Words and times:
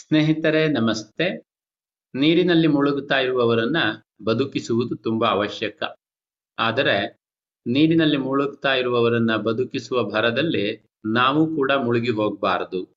ಸ್ನೇಹಿತರೆ, 0.00 0.68
ನಮಸ್ತೆ. 0.68 1.42
ನೀರಿನಲ್ಲಿ 2.14 2.66
ಮುಳುಗುತ್ತಾ 2.66 3.18
ಇರುವವರನ್ನ 3.18 3.76
ಬದುಕಿಸುವುದು 4.24 4.96
ತುಂಬಾ 4.96 5.28
ಅವಶ್ಯಕ. 5.28 5.82
ಆದರೆ, 6.58 7.16
ನೀರಿನಲ್ಲಿ 7.66 8.16
ಮುಳುಗ್ತಾ 8.16 8.74
ಇರುವವರನ್ನ 8.74 9.36
ಬದುಕಿಸುವ 9.36 10.10
ಭರದಲ್ಲಿ 10.10 10.86
ನಾವು 11.06 11.56
ಕೂಡ 11.56 11.72
ಮುಳುಗಿ 11.72 12.10
ಹೋಗಬಾರದು. 12.10 12.96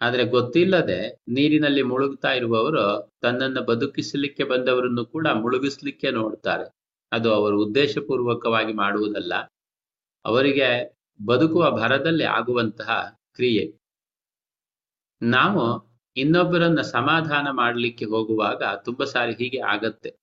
ಆದರೆ 0.00 0.24
ಗೊತ್ತಿಲ್ಲದೆ 0.24 1.16
ನೀರಿನಲ್ಲಿ 1.28 1.82
ಮುಳುಗ್ತಾ 1.82 2.32
ಇರುವವರು 2.32 3.10
ತನ್ನನ್ನ 3.22 3.60
ಬದುಕಿಸಲಿಕ್ಕೆ 3.60 4.44
ಬಂದವರನ್ನು 4.44 5.06
ಕೂಡ 5.06 5.28
ಮುಳುಗಿಸ್ಲಿಕ್ಕೆ 5.28 6.10
ನೋಡ್ತಾರೆ. 6.10 6.70
ಅದು 7.12 7.32
ಅವರು 7.34 7.64
ಉದ್ದೇಶಪೂರ್ವಕವಾಗಿ 7.64 8.72
ಮಾಡುವುದಲ್ಲ. 8.72 9.34
ಅವರಿಗೆ 10.24 10.96
ಬದುಕುವ 11.26 11.70
ಭರದಲ್ಲಿ 11.70 12.24
ಆಗುವಂತಹ 12.24 13.16
ಕ್ರಿಯೆ. 13.34 13.74
ನಾವು 15.22 15.89
ಇನ್ನೊಬ್ಬರನ್ನ 16.16 16.80
ಸಮಾಧಾನ 16.80 17.50
ಮಾಡಲಿಕ್ಕೆ 17.50 18.04
ಹೋಗುವಾಗ 18.04 18.62
ತುಂಬಾ 18.84 19.04
ಸಾರಿ 19.04 19.32
ಹೀಗೆ 19.32 19.60
ಆಗತ್ತೆ. 19.60 20.14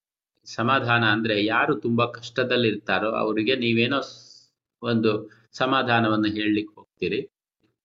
ಸಮಾಧಾನ 0.45 1.03
ಅಂದ್ರೆ 1.03 1.45
ಯಾರು 1.45 1.75
ತುಂಬಾ 1.75 2.05
ಕಷ್ಟದಲ್ಲಿರ್ತಾರೋ 2.05 3.11
ಅವರಿಗೆ 3.11 3.55
ನೀವೇನೋ 3.55 4.01
ಒಂದು 4.81 5.29
ಸಮಾಧಾನವನ್ನು 5.53 6.27
ಹೇಳಲಿಕ್ಕೆ 6.27 6.75
ಹೋಗ್ತೀರಿ. 6.75 7.29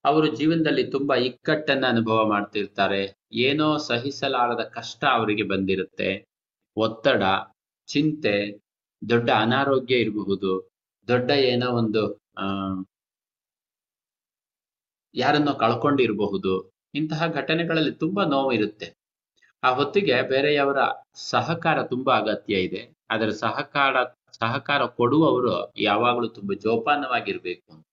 ಅವರು 0.04 0.36
ಜೀವನದಲ್ಲಿ 0.36 0.86
ತುಂಬಾ 0.86 1.16
ಇಕ್ಕಟ್ಟನ್ನ 1.16 1.86
ಅನುಭವ 1.86 2.28
ಮಾಡ್ತಿರ್ತಾರೆ. 2.28 3.16
ಏನೋ 3.32 3.78
ಸಹಿಸಲಾರದ 3.78 4.60
ಕಷ್ಟ 4.60 5.04
ಅವರಿಗೆ 5.04 5.42
ಬಂದಿರುತ್ತೆ. 5.42 6.24
ಒತ್ತಡ, 6.76 7.22
ಚಿಂತೆ, 7.86 8.60
ದೊಡ್ಡ 9.08 9.30
ಅನಾರೋಗ್ಯ 9.30 9.94
ಇರಬಹುದು, 9.94 10.70
ದೊಡ್ಡ 11.08 11.30
ಏನೋ 11.30 11.70
ಒಂದು, 11.70 12.14
ಆ, 12.14 12.44
ಯಾರನ್ನೋ 15.14 15.54
ಕಳ್ಕೊಂಡಿರಬಹುದು 15.54 16.71
ಇಂತಹ 16.94 17.26
ಘಟನೆಗಳಲ್ಲಿ 17.26 17.92
ತುಂಬಾ 17.92 18.24
ನೋವು 18.24 18.52
ಇರುತ್ತೆ. 18.52 18.94
ಆ 19.62 19.70
ಹೊತ್ತಿಗೆ 19.70 20.22
ಬೇರೆಯವರ 20.22 20.76
ಸಹಕಾರ 21.14 21.82
ತುಂಬಾ 21.82 22.18
ಅಗತ್ಯ 22.18 22.54
ಇದೆ. 22.54 22.90
ಅದರ 23.10 23.28
ಸಹಕಾರ 23.30 23.96
ಸಹಕಾರ 24.40 24.84
ಕೊಡುವವರು 24.84 25.72
ಯಾವಾಗಲೂ 25.78 26.28
ತುಂಬಾ 26.28 26.54
ಜೋಪಾನವಾಗಿರ್ಬೇಕು. 26.54 27.84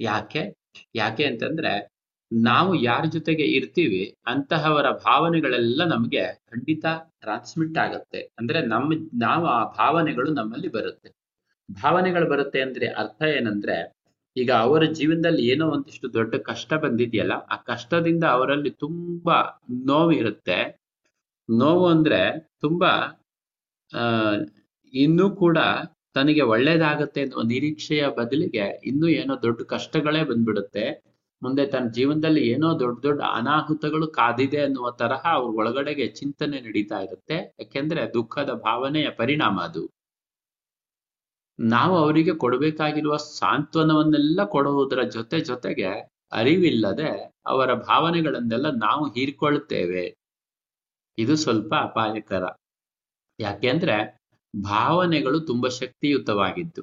ಯಾಕೆ? 0.00 0.54
ಯಾಕೆ 0.94 1.24
ಅಂತಂದ್ರೆ 1.24 1.88
ನಾವು 2.32 2.74
ಯಾರ 2.74 3.04
ಜೊತೆಗೆ 3.04 3.42
ಇರ್ತೀವಿ 3.42 4.16
ಅಂತಹವರ 4.26 4.90
ಭಾವನೆಗಳೆಲ್ಲ 4.90 5.84
ನಮಗೆ 5.84 6.34
ಖಂಡಿತ 6.34 6.84
ಟ್ರಾನ್ಸ್ಮಿಟ್ 7.20 7.78
ಆಗತ್ತೆ. 7.78 8.20
ಅಂದ್ರೆ 8.38 8.66
ನಮ್ಮ 8.66 8.92
ನಾವು 9.20 9.46
ಆ 9.46 9.72
ಭಾವನೆಗಳು 9.72 10.30
ನಮ್ಮಲ್ಲಿ 10.30 10.68
ಬರುತ್ತೆ. 10.68 11.10
ಭಾವನೆಗಳು 11.82 12.30
ಬರುತ್ತೆ 12.30 12.60
ಅಂದ್ರೆ 12.60 12.86
ಅರ್ಥ 12.86 13.22
ಏನಂದ್ರೆ 13.22 13.76
ಈಗ 14.36 14.50
ಅವರ 14.50 14.84
ಜೀವನದಲ್ಲಿ 14.84 15.46
ಏನೋ 15.46 15.66
ಒಂದಿಷ್ಟು 15.66 16.12
ದೊಡ್ಡ 16.12 16.34
ಕಷ್ಟ 16.34 16.74
ಬಂದಿದೆಯಲ್ಲ, 16.74 17.32
ಆ 17.32 17.56
ಕಷ್ಟದಿಂದ 17.56 18.24
ಅವರಲ್ಲಿ 18.24 18.70
ತುಂಬಾ 18.70 19.62
ನೋವು 19.70 20.12
ಇರುತ್ತೆ. 20.12 20.80
ನೋವು 21.50 21.86
ಅಂದ್ರೆ 21.86 22.52
ತುಂಬಾ, 22.60 23.22
ಆ, 23.94 24.32
ಇನ್ನೂ 24.94 25.30
ಕೂಡ 25.30 25.58
ತನಗೆ 26.14 26.40
ಒಳ್ಳೇದಾಗತ್ತೆ 26.40 27.22
ಅನ್ನುವ 27.22 27.42
ನಿರೀಕ್ಷೆಯ 27.42 28.08
ಬದಲಿಗೆ 28.08 28.80
ಇನ್ನೂ 28.84 29.08
ಏನೋ 29.08 29.42
ದೊಡ್ಡ 29.42 29.62
ಕಷ್ಟಗಳೇ 29.62 30.24
ಬಂದ್ಬಿಡುತ್ತೆ. 30.24 31.14
ಮುಂದೆ 31.42 31.66
ತನ್ನ 31.66 31.88
ಜೀವನದಲ್ಲಿ 31.88 32.48
ಏನೋ 32.48 32.80
ದೊಡ್ಡ 32.80 33.02
ದೊಡ್ಡ 33.02 33.22
ಅನಾಹುತಗಳು 33.22 34.06
ಕಾದಿದೆ 34.06 34.60
ಅನ್ನುವ 34.60 34.90
ತರಹ 34.90 35.20
ಅವ್ರ 35.24 35.56
ಒಳಗಡೆಗೆ 35.56 36.06
ಚಿಂತನೆ 36.06 36.60
ನಡೀತಾ 36.60 36.98
ಇರುತ್ತೆ. 36.98 37.34
ಯಾಕೆಂದ್ರೆ 37.34 38.14
ದುಃಖದ 38.14 38.50
ಭಾವನೆಯ 38.50 39.10
ಪರಿಣಾಮ 39.10 39.60
ಅದು. 39.60 40.03
ನಾವು 41.58 41.94
ಅವರಿಗೆ 41.96 42.32
ಕೊಡಬೇಕಾಗಿರುವ 42.34 43.16
ಸಾಂತ್ವನವನ್ನೆಲ್ಲ 43.16 44.44
ಕೊಡುವುದರ 44.44 45.02
ಜೊತೆ 45.08 45.40
ಜೊತೆಗೆ 45.40 45.90
ಅರಿವಿಲ್ಲದೆ 46.32 47.10
ಅವರ 47.46 47.74
ಭಾವನೆಗಳನ್ನೆಲ್ಲ 47.74 48.68
ನಾವು 48.76 49.04
ಹೀರ್ಕೊಳ್ತೇವೆ 49.10 50.04
ಇದು 51.18 51.36
ಸ್ವಲ್ಪ 51.36 51.74
ಅಪಾಯಕರ. 51.80 52.44
ಯಾಕೆಂದ್ರೆ 53.38 53.96
ಭಾವನೆಗಳು 54.54 55.40
ತುಂಬಾ 55.40 55.68
ಶಕ್ತಿಯುತವಾಗಿದ್ದು. 55.68 56.82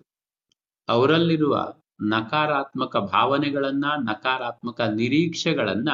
ಅವರಲ್ಲಿರುವ 0.89 1.55
ನಕಾರಾತ್ಮಕ 2.09 2.97
ಭಾವನೆಗಳನ್ನ, 3.11 3.85
ನಕಾರಾತ್ಮಕ 4.03 4.81
ನಿರೀಕ್ಷೆಗಳನ್ನ 4.95 5.89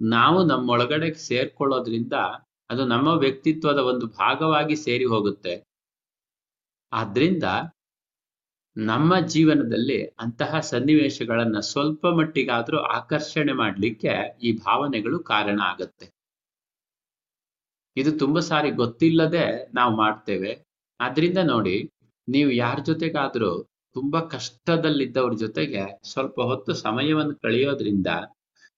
ನಾವು 0.00 0.44
ನಮ್ಮೊಳಗಡೆ 0.44 1.14
ಸೇರ್ಕೊಳ್ಳೋದ್ರಿಂದ 1.26 2.16
ಅದು 2.70 2.84
ನಮ್ಮ 2.84 3.08
ವ್ಯಕ್ತಿತ್ವದ 3.14 3.78
ಒಂದು 3.78 4.06
ಭಾಗವಾಗಿ 4.18 4.76
ಸೇರಿ 4.76 5.04
ಹೋಗುತ್ತೆ. 5.04 5.54
ಆದ್ರಿಂದ 6.92 7.46
ನಮ್ಮ 8.76 9.18
ಜೀವನದಲ್ಲಿ 9.20 10.04
ಅಂತಹ 10.18 10.60
ಸನ್ನಿವೇಶಗಳನ್ನ 10.60 11.58
ಸ್ವಲ್ಪ 11.60 12.06
ಮಟ್ಟಿಗಾದ್ರೂ 12.06 12.78
ಆಕರ್ಷಣೆ 12.78 13.52
ಮಾಡಲಿಕ್ಕೆ 13.52 14.14
ಈ 14.42 14.52
ಭಾವನೆಗಳು 14.58 15.18
ಕಾರಣ 15.22 15.60
ಆಗತ್ತೆ. 15.60 16.06
ಇದು 17.96 18.18
ತುಂಬಾ 18.18 18.40
ಸಾರಿ 18.40 18.70
ಗೊತ್ತಿಲ್ಲದೆ 18.70 19.70
ನಾವು 19.74 19.96
ಮಾಡ್ತೇವೆ. 19.96 20.66
ಆದ್ರಿಂದ 21.00 21.38
ನೋಡಿ, 21.38 21.76
ನೀವು 22.28 22.50
ಯಾರ 22.50 22.78
ಜೊತೆಗಾದ್ರೂ 22.80 23.50
ತುಂಬಾ 23.92 24.20
ಕಷ್ಟದಲ್ಲಿದ್ದವ್ರ 24.20 25.34
ಜೊತೆಗೆ 25.34 26.02
ಸ್ವಲ್ಪ 26.04 26.40
ಹೊತ್ತು 26.40 26.74
ಸಮಯವನ್ನು 26.74 27.36
ಕಳೆಯೋದ್ರಿಂದ 27.36 28.06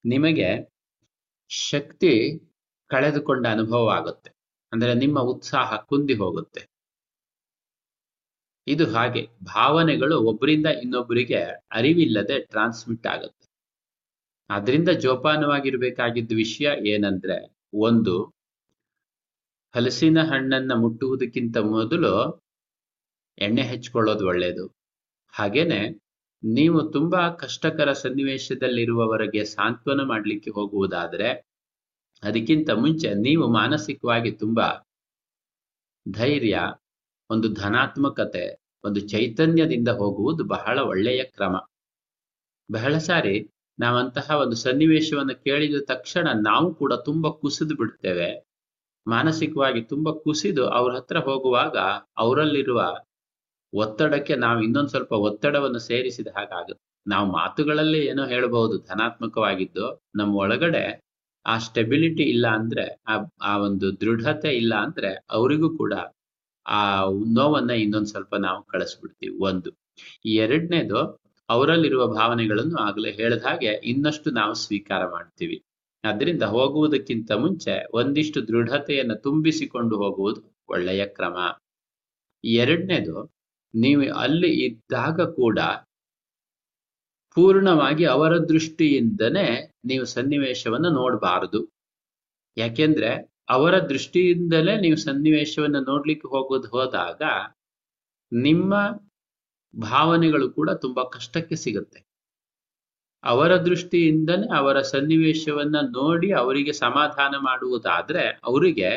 ನಿಮಗೆ 0.04 0.48
ಶಕ್ತಿ 1.50 2.12
ಕಳೆದುಕೊಂಡ 2.90 3.46
ಅನುಭವ 3.46 3.88
ಆಗುತ್ತೆ. 3.88 4.30
ಅಂದ್ರೆ 4.72 4.94
ನಿಮ್ಮ 4.94 5.18
ಉತ್ಸಾಹ 5.20 5.76
ಕುಂದಿ 5.76 6.14
ಹೋಗುತ್ತೆ. 6.14 6.62
ಇದು 8.66 8.86
ಹಾಗೆ 8.86 9.22
ಭಾವನೆಗಳು 9.42 10.20
ಒಬ್ಬರಿಂದ 10.20 10.66
ಇನ್ನೊಬ್ಬರಿಗೆ 10.82 11.40
ಅರಿವಿಲ್ಲದೆ 11.72 12.38
ಟ್ರಾನ್ಸ್ಮಿಟ್ 12.44 13.06
ಆಗುತ್ತೆ. 13.06 13.46
ಅದರಿಂದ 14.50 14.88
ಜೋಪಾನವಾಗಿರ್ಬೇಕಾಗಿದ್ದ 14.88 16.32
ವಿಷಯ 16.34 16.68
ಏನಂದ್ರೆ, 16.86 17.36
ಒಂದು, 17.80 18.14
ಹಲಸಿನ 19.74 20.18
ಹಣ್ಣನ್ನ 20.22 20.72
ಮುಟ್ಟುವುದಕ್ಕಿಂತ 20.74 21.56
ಮೊದಲು 21.56 22.12
ಎಣ್ಣೆ 23.38 23.62
ಹಚ್ಕೊಳ್ಳೋದು 23.62 24.26
ಒಳ್ಳೆಯದು 24.26 24.66
ಹಾಗೇನೆ, 25.34 25.80
ನೀವು 26.42 26.82
ತುಂಬಾ 26.90 27.30
ಕಷ್ಟಕರ 27.34 27.92
ಸನ್ನಿವೇಶದಲ್ಲಿರುವವರಿಗೆ 27.92 29.44
ಸಾಂತ್ವನ 29.44 30.00
ಮಾಡಲಿಕ್ಕೆ 30.02 30.50
ಹೋಗುವುದಾದ್ರೆ, 30.50 31.28
ಅದಕ್ಕಿಂತ 32.22 32.70
ಮುಂಚೆ 32.70 33.14
ನೀವು 33.14 33.52
ಮಾನಸಿಕವಾಗಿ 33.52 34.30
ತುಂಬಾ 34.32 34.68
ಧೈರ್ಯ 36.06 36.56
ಒಂದು 37.30 37.48
ಧನಾತ್ಮಕತೆ, 37.54 38.44
ಒಂದು 38.84 39.00
ಚೈತನ್ಯದಿಂದ 39.08 39.88
ಹೋಗುವುದು 39.88 40.44
ಬಹಳ 40.46 40.78
ಒಳ್ಳೆಯ 40.82 41.24
ಕ್ರಮ. 41.26 41.54
ಬಹಳ 42.68 42.98
ಸಾರಿ 42.98 43.36
ನಾವಂತಹ 43.78 44.36
ಒಂದು 44.40 44.56
ಸನ್ನಿವೇಶವನ್ನು 44.56 45.42
ಕೇಳಿದ 45.42 45.80
ತಕ್ಷಣ 45.84 46.26
ನಾವು 46.40 46.74
ಕೂಡ 46.74 46.92
ತುಂಬಾ 47.04 47.30
ಕುಸಿದು 47.32 47.74
ಬಿಡ್ತೇವೆ. 47.76 48.28
ಮಾನಸಿಕವಾಗಿ 49.06 49.82
ತುಂಬಾ 49.84 50.12
ಕುಸಿದು 50.24 50.64
ಅವ್ರ 50.68 50.92
ಹತ್ರ 50.94 51.18
ಹೋಗುವಾಗ 51.20 51.76
ಅವರಲ್ಲಿರುವ 52.16 52.80
ಒತ್ತಡಕ್ಕೆ 53.72 54.34
ನಾವು 54.36 54.58
ಇನ್ನೊಂದು 54.62 54.88
ಸ್ವಲ್ಪ 54.88 55.12
ಒತ್ತಡವನ್ನು 55.28 55.78
ಸೇರಿಸಿದ 55.80 56.28
ಹಾಗಾಗುತ್ತೆ 56.36 56.82
ನಾವು 57.06 57.26
ಮಾತುಗಳಲ್ಲಿ 57.32 58.00
ಏನೋ 58.06 58.26
ಹೇಳಬಹುದು, 58.26 58.78
ಧನಾತ್ಮಕವಾಗಿದ್ದು 58.88 59.86
ನಮ್ಮ 60.14 60.36
ಒಳಗಡೆ 60.36 60.84
ಆ 61.46 61.58
ಸ್ಟೆಬಿಲಿಟಿ 61.58 62.24
ಇಲ್ಲ 62.24 62.46
ಅಂದ್ರೆ, 62.50 62.84
ಆ 63.06 63.14
ಆ 63.42 63.52
ಒಂದು 63.58 64.00
ದೃಢತೆ 64.00 64.50
ಇಲ್ಲ 64.56 64.74
ಅಂದ್ರೆ 64.76 65.10
ಅವರಿಗೂ 65.30 65.68
ಕೂಡ 65.76 65.92
ಆ 66.66 67.04
ನೋವನ್ನ 67.32 67.70
ಇನ್ನೊಂದ್ 67.70 68.06
ಸ್ವಲ್ಪ 68.06 68.34
ನಾವು 68.34 68.64
ಕಳಿಸ್ಬಿಡ್ತೀವಿ, 68.64 69.38
ಒಂದು. 69.38 69.70
ಎರಡನೇದು, 70.24 71.00
ಅವರಲ್ಲಿರುವ 71.48 72.06
ಭಾವನೆಗಳನ್ನು 72.06 72.76
ಆಗಲೇ 72.76 73.12
ಹೇಳಿದ 73.12 73.44
ಹಾಗೆ 73.44 73.66
ಇನ್ನಷ್ಟು 73.66 74.30
ನಾವು 74.30 74.54
ಸ್ವೀಕಾರ 74.54 75.10
ಮಾಡ್ತೀವಿ. 75.10 75.64
ಅದರಿಂದ 76.04 76.42
ಹೋಗುವುದಕ್ಕಿಂತ 76.42 77.32
ಮುಂಚೆ 77.32 77.86
ಒಂದಿಷ್ಟು 77.92 78.48
ದೃಢತೆಯನ್ನು 78.48 79.22
ತುಂಬಿಸಿಕೊಂಡು 79.22 79.96
ಹೋಗುವುದು 79.96 80.40
ಒಳ್ಳೆಯ 80.68 81.06
ಕ್ರಮ. 81.06 81.36
ಎರಡನೇದು, 82.44 83.34
ನೀವು 83.74 84.14
ಅಲ್ಲಿ 84.14 84.50
ಇದ್ದಾಗ 84.64 85.20
ಕೂಡ 85.20 85.58
ಪೂರ್ಣವಾಗಿ 87.34 88.04
ಅವರ 88.04 88.38
ದೃಷ್ಟಿಯಿಂದನೇ 88.38 89.72
ನೀವು 89.84 90.04
ಸನ್ನಿವೇಶವನ್ನು 90.04 90.90
ನೋಡಬಾರದು. 90.90 91.72
ಯಾಕೆಂದ್ರೆ 92.56 93.35
ಅವರ 93.48 93.78
ದೃಷ್ಟಿಯಿಂದಲೇ 93.88 94.80
ನೀವು 94.80 94.96
ಸನ್ನಿವೇಶವನ್ನು 94.96 95.80
ನೋಡ್ಲಿಕ್ಕೆ 95.80 96.28
ಹೋಗೋದು 96.28 96.68
ಹೋದಾಗ 96.68 97.22
ನಿಮ್ಮ 98.32 98.72
ಭಾವನೆಗಳು 99.74 100.50
ಕೂಡ 100.50 100.70
ತುಂಬಾ 100.76 101.04
ಕಷ್ಟಕ್ಕೆ 101.08 101.56
ಸಿಗುತ್ತೆ. 101.56 102.00
ಅವರ 103.24 103.56
ದೃಷ್ಟಿಯಿಂದನೇ 103.58 104.56
ಅವರ 104.56 104.80
ಸನ್ನಿವೇಶವನ್ನ 104.84 105.76
ನೋಡಿ 105.90 106.32
ಅವರಿಗೆ 106.32 106.72
ಸಮಾಧಾನ 106.76 107.34
ಮಾಡುವುದಾದ್ರೆ 107.40 108.24
ಅವರಿಗೆ 108.44 108.90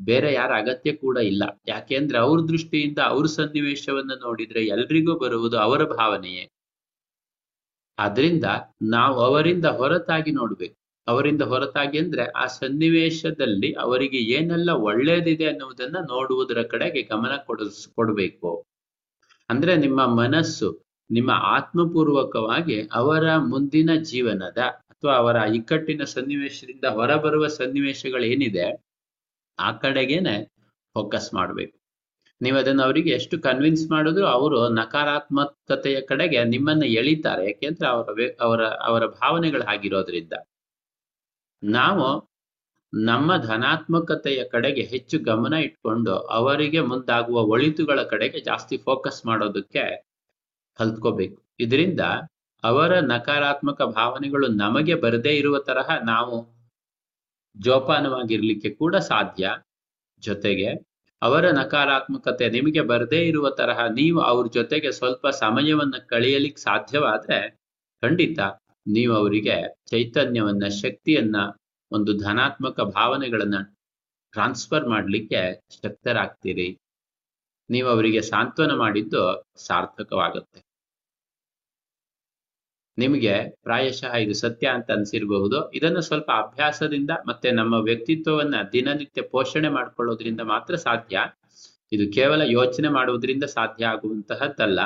ಬೇರೆ 0.00 0.32
ಯಾರ 0.32 0.52
ಅಗತ್ಯ 0.58 0.92
ಕೂಡ 0.96 1.18
ಇಲ್ಲ. 1.22 1.42
ಯಾಕೆಂದ್ರೆ 1.68 2.18
ಅವ್ರ 2.18 2.40
ದೃಷ್ಟಿಯಿಂದ 2.48 2.98
ಅವ್ರ 3.06 3.26
ಸನ್ನಿವೇಶವನ್ನ 3.26 4.12
ನೋಡಿದ್ರೆ 4.22 4.66
ಎಲ್ರಿಗೂ 4.66 5.18
ಬರುವುದು 5.18 5.58
ಅವರ 5.58 5.84
ಭಾವನೆಯೇ. 5.96 6.44
ಆದ್ರಿಂದ 7.98 8.46
ನಾವು 8.86 9.16
ಅವರಿಂದ 9.20 9.64
ಹೊರತಾಗಿ 9.76 10.30
ನೋಡ್ಬೇಕು. 10.30 10.76
ಅವರಿಂದ 11.06 11.42
ಹೊರತಾಗಿ 11.42 11.98
ಅಂದ್ರೆ 11.98 12.24
ಆ 12.32 12.46
ಸನ್ನಿವೇಶದಲ್ಲಿ 12.46 13.72
ಅವರಿಗೆ 13.72 14.18
ಏನೆಲ್ಲ 14.18 14.70
ಒಳ್ಳೇದಿದೆ 14.70 15.46
ಅನ್ನುವುದನ್ನ 15.46 15.96
ನೋಡುವುದರ 16.08 16.62
ಕಡೆಗೆ 16.62 17.02
ಗಮನ 17.02 17.36
ಕೊಡಿಸ್, 17.46 17.88
ಕೊಡ್ಬೇಕು. 17.88 18.50
ಅಂದ್ರೆ 19.50 19.76
ನಿಮ್ಮ 19.76 20.00
ಮನಸ್ಸು, 20.14 20.68
ನಿಮ್ಮ 21.10 21.30
ಆತ್ಮಪೂರ್ವಕವಾಗಿ 21.30 22.88
ಅವರ 22.92 23.36
ಮುಂದಿನ 23.36 23.90
ಜೀವನದ 24.02 24.60
ಅಥವಾ 24.92 25.14
ಅವರ 25.16 25.36
ಇಕ್ಕಟ್ಟಿನ 25.54 26.04
ಸನ್ನಿವೇಶದಿಂದ 26.04 26.84
ಹೊರಬರುವ 26.84 27.46
ಸನ್ನಿವೇಶಗಳೇನಿದೆ, 27.46 28.66
ಆ 29.58 29.72
ಕಡೆಗೇನೆ 29.72 30.36
ಫೋಕಸ್ 30.96 31.34
ಮಾಡಬೇಕು. 31.34 31.76
ನೀವು 32.40 32.56
ಅದನ್ನು 32.58 32.82
ಅವರಿಗೆ 32.82 33.10
ಎಷ್ಟು 33.10 33.36
ಕನ್ವಿನ್ಸ್ 33.40 33.90
ಮಾಡಿದ್ರು 33.90 34.26
ಅವರು 34.26 34.68
ನಕಾರಾತ್ಮಕತೆಯ 34.68 36.00
ಕಡೆಗೆ 36.00 36.44
ನಿಮ್ಮನ್ನ 36.44 36.84
ಎಳಿತಾರೆ. 36.94 37.44
ಯಾಕೆಂದ್ರೆ 37.44 37.86
ಅವರ 37.88 38.06
ಅವರ 38.40 38.62
ಅವರ 38.64 39.06
ಭಾವನೆಗಳು 39.20 39.64
ಹಾಗಿರೋದ್ರಿಂದ 39.64 40.34
ನಾವು 41.64 42.06
ನಮ್ಮ 42.94 43.36
ಧನಾತ್ಮಕತೆಯ 43.36 44.44
ಕಡೆಗೆ 44.44 44.82
ಹೆಚ್ಚು 44.82 45.18
ಗಮನ 45.18 45.52
ಇಟ್ಕೊಂಡು 45.52 46.16
ಅವರಿಗೆ 46.16 46.80
ಮುಂದಾಗುವ 46.80 47.40
ಒಳಿತುಗಳ 47.42 48.02
ಕಡೆಗೆ 48.02 48.40
ಜಾಸ್ತಿ 48.40 48.76
ಫೋಕಸ್ 48.76 49.26
ಮಾಡೋದಕ್ಕೆ 49.26 49.84
ಕಲ್ತ್ಕೋಬೇಕು. 50.78 51.42
ಇದರಿಂದ 51.60 52.00
ಅವರ 52.64 53.00
ನಕಾರಾತ್ಮಕ 53.00 53.82
ಭಾವನೆಗಳು 53.82 54.46
ನಮಗೆ 54.48 54.94
ಬರದೇ 54.94 55.36
ಇರುವ 55.36 55.58
ತರಹ 55.58 55.90
ನಾವು 56.04 56.36
ಜೋಪಾನವಾಗಿರ್ಲಿಕ್ಕೆ 57.56 58.70
ಕೂಡ 58.70 58.96
ಸಾಧ್ಯ. 58.96 59.50
ಜೊತೆಗೆ 60.22 60.68
ಅವರ 61.22 61.50
ನಕಾರಾತ್ಮಕತೆ 61.50 62.48
ನಿಮಗೆ 62.48 62.80
ಬರದೇ 62.80 63.20
ಇರುವ 63.26 63.50
ತರಹ 63.50 63.86
ನೀವು 63.86 64.20
ಅವ್ರ 64.20 64.46
ಜೊತೆಗೆ 64.46 64.92
ಸ್ವಲ್ಪ 64.92 65.26
ಸಮಯವನ್ನ 65.28 65.94
ಕಳೆಯಲಿಕ್ಕೆ 66.06 66.62
ಸಾಧ್ಯವಾದ್ರೆ 66.62 67.38
ಖಂಡಿತ 68.02 68.38
ನೀವು 68.86 69.14
ಅವರಿಗೆ 69.14 69.76
ಚೈತನ್ಯವನ್ನ, 69.86 70.68
ಶಕ್ತಿಯನ್ನ, 70.68 71.36
ಒಂದು 71.92 72.16
ಧನಾತ್ಮಕ 72.16 72.80
ಭಾವನೆಗಳನ್ನ 72.80 73.54
ಟ್ರಾನ್ಸ್ಫರ್ 74.32 74.88
ಮಾಡಲಿಕ್ಕೆ 74.88 75.60
ಶಕ್ತರಾಗ್ತೀರಿ. 75.82 76.78
ನೀವು 77.70 77.88
ಅವರಿಗೆ 77.88 78.20
ಸಾಂತ್ವನ 78.20 78.72
ಮಾಡಿದ್ದು 78.72 79.50
ಸಾರ್ಥಕವಾಗುತ್ತೆ. 79.56 80.60
ನಿಮಗೆ 82.98 83.50
ಪ್ರಾಯಶಃ 83.62 84.14
ಇದು 84.14 84.34
ಸತ್ಯ 84.34 84.66
ಅಂತ 84.68 84.90
ಅನ್ಸಿರಬಹುದು. 84.90 85.70
ಇದನ್ನು 85.72 86.00
ಸ್ವಲ್ಪ 86.00 86.30
ಅಭ್ಯಾಸದಿಂದ 86.30 87.10
ಮತ್ತೆ 87.26 87.50
ನಮ್ಮ 87.50 87.74
ವ್ಯಕ್ತಿತ್ವವನ್ನ 87.74 88.54
ದಿನನಿತ್ಯ 88.72 89.22
ಪೋಷಣೆ 89.22 89.68
ಮಾಡ್ಕೊಳ್ಳೋದ್ರಿಂದ 89.68 90.40
ಮಾತ್ರ 90.40 90.76
ಸಾಧ್ಯ. 90.76 91.18
ಇದು 91.92 92.12
ಕೇವಲ 92.12 92.42
ಯೋಚನೆ 92.42 92.88
ಮಾಡುವುದರಿಂದ 92.88 93.44
ಸಾಧ್ಯ 93.44 93.86
ಆಗುವಂತಹದ್ದಲ್ಲ. 93.86 94.80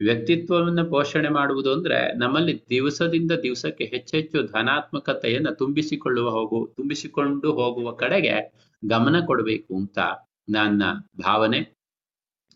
ವ್ಯಕ್ತಿತ್ವವನ್ನ 0.00 0.82
ಪೋಷಣೆ 0.82 1.28
ಮಾಡುವುದು 1.28 1.72
ಅಂದ್ರೆ 1.72 1.98
ನಮ್ಮಲ್ಲಿ 2.16 2.54
ದಿವಸದಿಂದ 2.70 3.32
ದಿವಸಕ್ಕೆ 3.42 3.84
ಹೆಚ್ಚೆಚ್ಚು 3.84 4.42
ಧನಾತ್ಮಕತೆಯನ್ನು 4.42 5.52
ತುಂಬಿಸಿಕೊಳ್ಳುವ 5.54 6.30
ಹೋಗು, 6.30 6.74
ತುಂಬಿಸಿಕೊಂಡು 6.76 7.52
ಹೋಗುವ 7.52 7.92
ಕಡೆಗೆ 7.92 8.34
ಗಮನ 8.82 9.16
ಕೊಡಬೇಕು 9.26 9.76
ಅಂತ 9.76 9.98
ನನ್ನ 10.48 10.82
ಭಾವನೆ. 11.22 11.60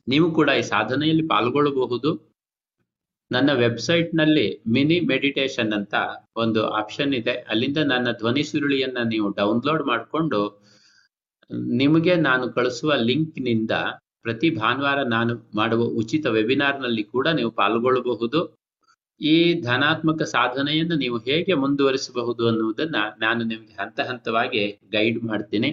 ನೀವು 0.07 0.29
ಕೂಡ 0.35 0.51
ಈ 0.59 0.63
ಸಾಧನೆಯಲ್ಲಿ 0.63 1.27
ಪಾಲ್ಗೊಳ್ಳಬಹುದು. 1.29 2.11
ನನ್ನ 3.31 3.51
ವೆಬ್ಸೈಟ್ನಲ್ಲಿ 3.55 4.47
ಮಿನಿ 4.69 5.01
ಮೆಡಿಟೇಷನ್ 5.01 5.73
ಅಂತ 5.73 5.95
ಒಂದು 6.37 6.63
ಆಪ್ಷನ್ 6.71 7.15
ಇದೆ. 7.15 7.35
ಅಲ್ಲಿಂದ 7.49 7.81
ನನ್ನ 7.93 8.09
ಧ್ವನಿ 8.13 8.43
ಸುರುಳಿಯನ್ನ 8.43 8.99
ನೀವು 9.09 9.29
ಡೌನ್ಲೋಡ್ 9.31 9.85
ಮಾಡಿಕೊಂಡು 9.87 10.41
ನಿಮಗೆ 11.79 12.15
ನಾನು 12.29 12.45
ಕಳಿಸುವ 12.53 12.93
ಲಿಂಕ್ನಿಂದ 13.09 13.71
ಪ್ರತಿ 14.25 14.49
ಭಾನುವಾರ 14.61 15.01
ನಾನು 15.15 15.33
ಮಾಡುವ 15.55 15.85
ಉಚಿತ 16.01 16.27
ವೆಬಿನಾರ್ನಲ್ಲಿ 16.37 17.05
ಕೂಡ 17.15 17.27
ನೀವು 17.39 17.51
ಪಾಲ್ಗೊಳ್ಳಬಹುದು. 17.61 18.41
ಈ 19.21 19.37
ಧನಾತ್ಮಕ 19.67 20.23
ಸಾಧನೆಯನ್ನು 20.37 20.97
ನೀವು 20.97 21.19
ಹೇಗೆ 21.27 21.55
ಮುಂದುವರಿಸಬಹುದು 21.55 22.43
ಅನ್ನುವುದನ್ನ 22.51 22.97
ನಾನು 23.25 23.43
ನಿಮಗೆ 23.45 23.75
ಹಂತ 23.83 24.01
ಹಂತವಾಗಿ 24.11 24.63
ಗೈಡ್ 24.95 25.19
ಮಾಡ್ತೀನಿ. 25.31 25.71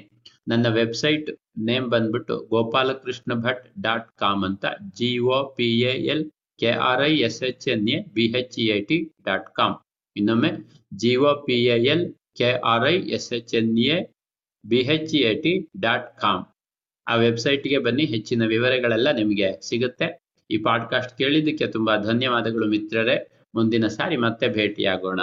ನನ್ನ 0.48 0.68
ವೆಬ್ಸೈಟ್ 0.80 1.30
ನೇಮ್ 1.68 1.88
ಬಂದ್ಬಿಟ್ಟು 1.94 2.36
ಗೋಪಾಲಕೃಷ್ಣ 2.52 3.34
ಭಟ್ 3.46 3.66
ಡಾಟ್ 3.82 4.10
ಕಾಮ್ 4.22 4.44
ಅಂತ 4.50 4.66
G 4.98 5.12
O 5.30 5.40
P 5.58 5.70
L 6.14 6.24
K 6.60 6.72
R 6.90 7.02
I 7.02 7.14
S 7.28 7.42
H 7.50 7.68
N 7.74 7.86
A 7.96 7.98
B 8.16 8.26
H 8.40 8.56
E 8.64 8.66
I 8.78 8.80
T 8.90 8.98
dot 9.28 9.50
com 9.60 9.76
ಇನ್ನೊಮ್ಮೆ 10.16 10.52
G 11.02 11.14
O 11.24 11.34
P 11.46 11.58
L 11.94 12.06
K 12.40 12.50
R 12.72 12.86
I 12.92 12.96
S 13.18 13.30
H 13.38 13.54
N 13.60 13.72
A 13.88 13.98
B 14.64 14.80
H 14.96 15.14
E 15.20 15.22
I 15.32 15.36
T 15.46 15.54
dot 15.86 16.10
com 16.24 16.44
ಆ 17.10 17.16
ವೆಬ್ಸೈಟ್ಗೆ 17.16 17.78
ಬನ್ನಿ, 17.78 18.06
ಹೆಚ್ಚಿನ 18.06 18.46
ವಿವರಗಳೆಲ್ಲ 18.46 19.12
ನಿಮಗೆ 19.12 19.62
ಸಿಗುತ್ತೆ. 19.62 20.22
ಈ 20.52 20.58
podcast 20.58 21.18
ಕೇಳಿದ್ದಕ್ಕೆ 21.18 21.68
ತುಂಬಾ 21.68 21.98
ಧನ್ಯವಾದಗಳು 21.98 22.66
ಮಿತ್ರರೇ. 22.68 23.28
ಮುಂದಿನ 23.56 23.88
ಸಾರಿ 23.88 24.18
ಮತ್ತೆ 24.18 24.48
ಭೇಟಿಯಾಗೋಣ. 24.48 25.20